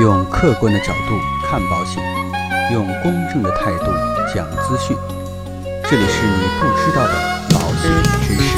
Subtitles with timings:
[0.00, 2.00] 用客观的角度看保险，
[2.72, 3.86] 用公正的态度
[4.32, 4.96] 讲资讯。
[5.90, 7.14] 这里是你不知道的
[7.50, 7.90] 保险
[8.22, 8.56] 知识。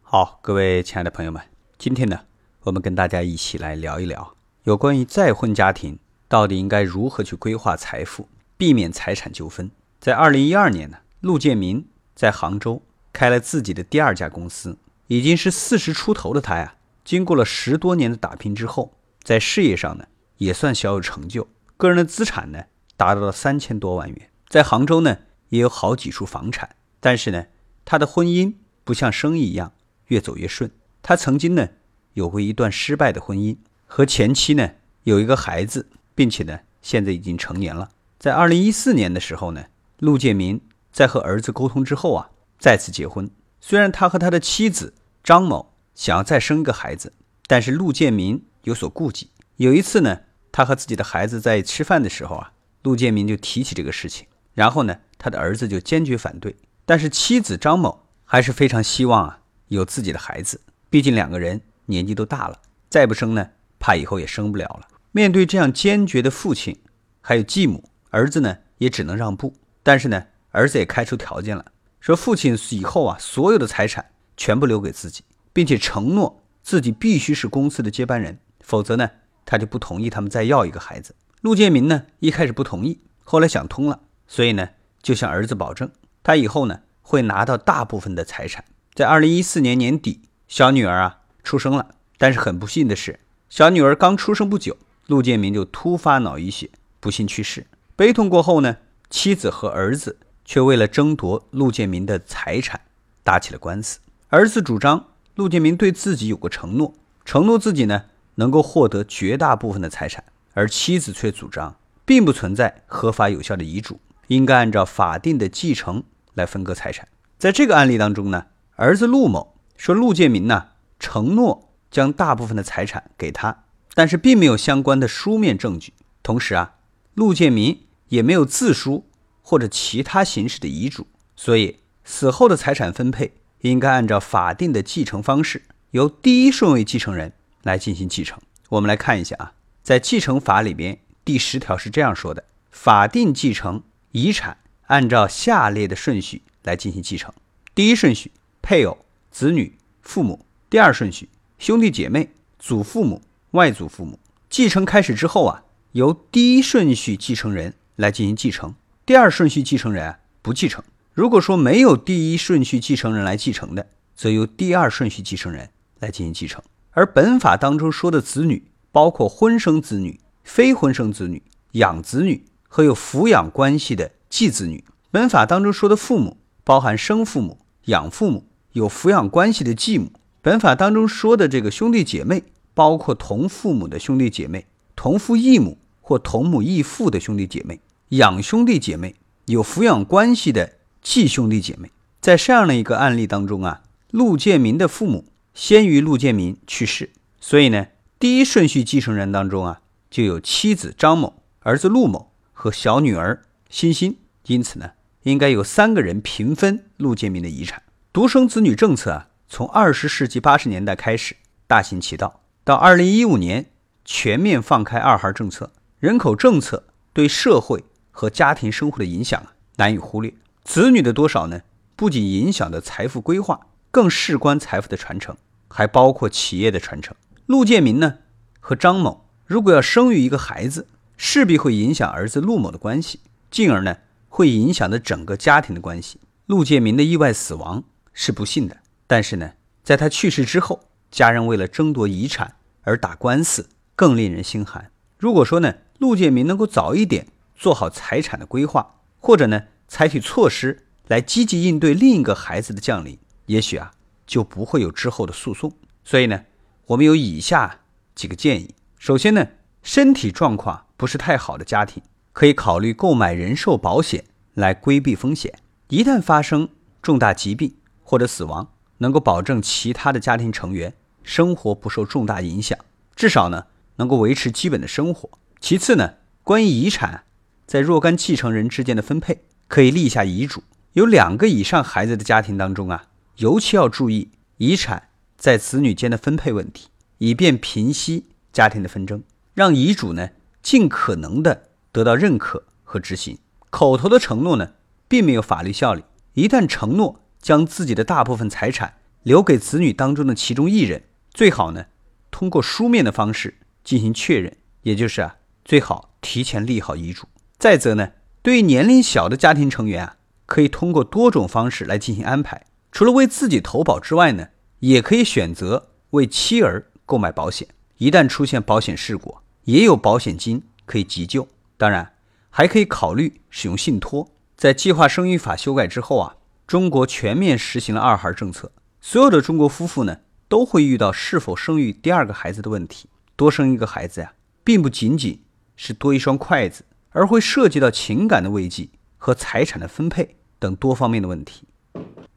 [0.00, 1.42] 好，各位亲爱的朋友们，
[1.76, 2.20] 今天呢，
[2.62, 9.68] 我们跟大家一起来聊一聊有关于再婚家庭到底应该如何去规划财富，避免财产纠纷。
[9.98, 12.82] 在二零一二年呢，陆建民在杭州
[13.16, 14.76] 开了自己的第二家公司，
[15.06, 18.92] 已经是四十出头的他呀，经过了十多年的打拼之后，
[19.22, 20.04] 在事业上呢
[20.36, 21.48] 也算小有成就，
[21.78, 25.16] 个人的资产呢达到了三千多万元，在杭州呢
[25.48, 26.76] 也有好几处房产。
[27.00, 27.46] 但是呢，
[27.86, 28.52] 他的婚姻
[28.84, 29.72] 不像生意一样
[30.08, 30.70] 越走越顺，
[31.00, 31.70] 他曾经呢
[32.12, 33.56] 有过一段失败的婚姻，
[33.86, 34.72] 和前妻呢
[35.04, 37.88] 有一个孩子，并且呢现在已经成年了。
[38.18, 39.64] 在二零一四年的时候呢，
[40.00, 40.60] 陆建民
[40.92, 43.30] 在和儿子沟通之后啊，再次结婚。
[43.60, 47.12] 虽然他和他的妻子张某想要再生一个孩子，
[47.46, 49.30] 但是陆建民有所顾忌。
[49.56, 50.20] 有一次呢，
[50.52, 56.54] 他和自己的孩子在吃饭的时候啊，陆建民就提起这个事情，然后呢，他的儿子就坚决反对。
[56.84, 64.86] 但是妻子张某还是非常希望啊有自己的孩子，毕竟两个人年纪都大了，再不生呢，怕以后也生不了了。
[65.10, 66.78] 面对这样坚决的父亲，
[67.20, 69.54] 还有继母，儿子呢也只能让步。
[69.82, 71.64] 但是呢，儿子也开出条件了，
[72.06, 79.10] 说父亲以后啊所有的财产全部留给自己，并且承诺自己必须是公司的接班人，否则呢
[79.44, 81.16] 他就不同意他们再要一个孩子。
[81.40, 84.68] 陆建民呢一开始不同意，后来想通了，所以呢
[85.02, 85.90] 就向儿子保证。
[86.22, 88.64] 他以后呢会拿到大部分的财产。
[88.94, 93.18] 在二零一四年年底，小女儿啊出生了，但是很不幸的是，
[93.48, 94.76] 小女儿刚出生不久，
[95.08, 97.66] 陆建民就突发脑溢血，不幸去世。
[97.96, 98.76] 悲痛过后呢，
[99.10, 102.80] 妻子和儿子却为了争夺陆建民的财产
[103.22, 103.98] 打起了官司。
[104.30, 106.94] 儿子主张陆建民对自己有过承诺，
[107.26, 108.04] 承诺自己呢
[108.36, 111.76] 能够获得绝大部分的财产，而妻子却主张
[112.06, 116.02] 并不存在合法有效的遗嘱，应该按照法定的继承。
[116.34, 120.66] 来分割财产，在这个案例当中呢，儿子陆某说陆建民呢
[121.00, 125.94] 承诺将大部分的财产给他，但是并没有相关的书面证据。
[126.22, 126.74] 同时啊，
[127.14, 129.05] 陆建民也没有自书
[129.48, 135.62] 或者其他形式的遗嘱，所以死后的财产分配应该按照法定的继承方式，
[135.92, 138.36] 由第一顺位继承人来进行继承。
[138.70, 139.52] 我们来看一下啊，
[139.84, 142.42] 在继承法里边第十条是这样说的：
[142.72, 144.58] 法定继承遗产。
[144.88, 147.32] 按照下列的顺序来进行继承：
[147.72, 148.98] 第一顺序，配偶、
[149.30, 151.28] 子女、父母；第二顺序，
[151.60, 154.18] 兄弟姐妹、祖父母、外祖父母。
[154.50, 158.74] 继承开始之后啊，由第一顺序继承人来进行继承，
[159.06, 160.82] 第二顺序继承人不继承。
[161.12, 163.86] 如果说没有第一顺序继承人来继承的，
[164.16, 166.60] 则由第二顺序继承人来进行继承。
[166.90, 171.40] 而本法当中说的子女，包括婚生子女、非婚生子女、
[171.72, 174.10] 养子女和有抚养关系的。
[174.28, 180.10] 继子女，本法当中说的父母包含生父母、养父母、有抚养关系的继母。
[180.42, 182.42] 本法当中说的这个兄弟姐妹，
[182.74, 184.66] 包括同父母的兄弟姐妹、
[184.96, 187.80] 同父异母或同母异父的兄弟姐妹、
[188.10, 191.90] 养兄弟姐妹、有抚养关系的继兄弟姐妹。
[192.20, 195.24] 在这样的一个案例当中啊，陆建民的父母
[195.54, 197.88] 先于陆建民去世，所以呢，
[198.20, 203.42] 第一顺序继承人当中啊，就有妻子张某、儿子陆某和小女儿。
[203.68, 204.92] 欣欣，因此呢，
[205.24, 207.82] 应该有三个人平分陆建民的遗产。
[208.12, 211.34] 独生子女政策啊，从二十世纪八十年代开始
[211.66, 213.66] 大行其道，到二零一五年
[214.04, 217.84] 全面放开二孩政策，人口政策对社会
[218.16, 220.32] 和家庭生活的影响啊，难以忽略。
[220.64, 221.60] 子女的多少呢，
[221.94, 225.36] 不仅影响的财富规划，更事关财富的传承，
[225.68, 227.14] 还包括企业的传承。
[227.44, 228.20] 陆建民呢
[228.58, 230.88] 和张某如果要生育一个孩子，
[231.18, 233.20] 势必会影响儿子陆某的关系。
[233.50, 233.98] 进而呢，
[234.30, 236.18] 会影响的整个家庭的关系。
[236.46, 237.84] 陆建民的意外死亡
[238.14, 239.52] 是不幸的，但是呢，
[239.82, 244.90] 在他去世之后，家人为了争夺遗产而打官司，更令人心寒。
[245.18, 253.92] 如果说呢，陆建民能够早一点做好财产的规划，或者呢，采取措施来积极应对另一个孩子的降临，也许啊，
[254.26, 255.72] 就不会有之后的诉讼。
[256.04, 256.44] 所以呢，
[256.86, 257.80] 我们有以下
[258.14, 259.46] 几个建议：首先呢，
[259.82, 262.02] 身体状况不是太好的家庭。
[262.32, 265.58] 可以考虑购买人寿保险来规避风险。
[265.88, 266.68] 一旦发生
[267.00, 270.92] 重大疾病或者死亡，能够保证其他的家庭成员
[271.22, 272.78] 生活不受重大影响，
[273.14, 275.30] 至少呢能够维持基本的生活。
[275.60, 277.24] 其次呢，关于遗产
[277.66, 280.62] 在若干继承人之间的分配，可以立下遗嘱。
[280.92, 289.22] 有两个以上孩子的家庭当中啊，尤其要注意遗产在子女间的分配问题，以便平息家庭的纷争，
[289.52, 290.30] 让遗嘱呢
[290.62, 293.38] 尽可能的得到认可和执行。
[293.68, 294.70] 口头的承诺呢，
[295.08, 296.04] 并没有法律效力。
[296.32, 301.02] 一旦承诺将自己的大部分财产留给子女当中的其中一人，
[301.34, 301.86] 最好呢
[302.30, 307.26] 通过书面的方式进行确认，也就是啊，最好提前立好遗嘱。
[307.58, 308.12] 再则呢，
[308.42, 312.66] 对于年龄小的家庭成员啊，可以通过多种方式来进行安排。
[312.92, 314.48] 除了为自己投保之外呢，
[314.80, 317.68] 也可以选择为妻儿购买保险。
[317.98, 321.48] 一旦出现保险事故，也有保险金可以急救。
[321.78, 322.12] 当然，
[322.50, 324.30] 还可以考虑使用信托。
[324.56, 326.36] 在计划生育法修改之后啊，
[326.66, 328.72] 中国全面实行了二孩政策。
[329.00, 333.08] 所有的中国夫妇呢，都会遇到是否生育第二个孩子的问题。
[333.34, 334.32] 多生一个孩子呀，
[334.64, 335.42] 并不仅仅
[335.74, 336.84] 是多一双筷子，
[337.16, 341.64] 而会涉及到情感的慰藉和财产的分配等多方面的问题。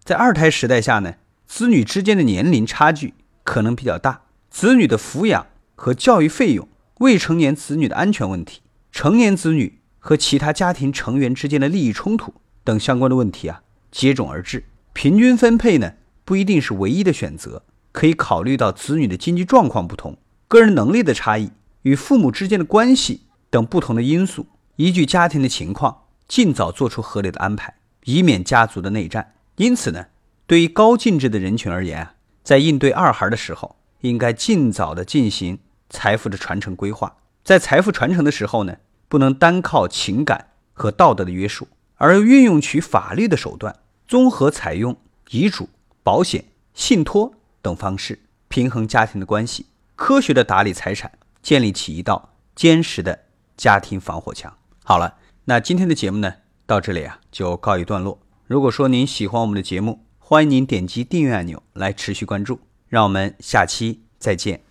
[0.03, 1.15] 在二胎时代下呢，
[1.45, 6.65] 子女之间的年龄差距可能比较大，子女的抚养和教育费用、
[6.99, 8.61] 未成年子女的安全问题、
[8.91, 9.75] 成年子女。
[10.01, 12.33] 和其他家庭成员之间的利益冲突
[12.63, 13.61] 等相关的问题啊，
[13.91, 14.63] 接踵而至。
[14.93, 20.17] 平均分配呢，不一定是唯一的选择，可以考虑到子女的经济状况不同、
[20.47, 24.47] 个人能力的差异与父母之间的关系等不同的因素，
[24.79, 29.35] 依据家庭的情况，尽早做出合理的安排，以免家族的内战。
[29.57, 30.05] 因此呢，
[30.47, 35.59] 对于高净值的人群而言啊，在应对二孩的时候，应该尽早的进行
[35.89, 37.17] 财富的传承规划。
[37.43, 38.77] 在财富传承的时候呢。
[39.09, 43.75] 不能单靠情感和道德的约束，而运用取法律的手段，
[44.07, 44.95] 综合采用
[45.31, 45.67] 遗嘱、
[46.03, 46.45] 保险、
[46.75, 49.65] 信托等方式，平衡家庭的关系，
[49.95, 51.11] 科学的打理财产，
[51.41, 53.21] 建立起一道坚实的
[53.57, 54.55] 家庭防火墙。
[54.89, 56.33] 好了，那今天的节目呢，
[56.65, 58.19] 到这里啊就告一段落。
[58.47, 62.59] 如果说您喜欢我们的节目，欢迎您点击订阅按钮来持续关注。
[62.87, 64.68] 让我们下期再见。